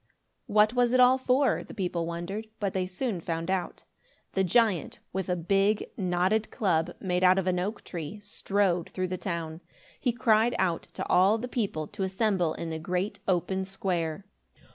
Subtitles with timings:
[0.47, 1.63] What was it all for?
[1.63, 3.83] The people wondered, but they soon found out.
[4.31, 9.09] The giant, with a big knotted club, made out of an oak tree, strode through
[9.09, 9.61] the town.
[9.99, 14.25] He cried out to all the people to assemble in the great open square.